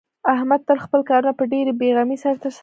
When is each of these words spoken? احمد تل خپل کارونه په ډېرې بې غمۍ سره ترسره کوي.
احمد 0.33 0.61
تل 0.67 0.77
خپل 0.85 1.01
کارونه 1.09 1.33
په 1.39 1.43
ډېرې 1.51 1.73
بې 1.79 1.89
غمۍ 1.97 2.17
سره 2.23 2.35
ترسره 2.43 2.51
کوي. 2.53 2.59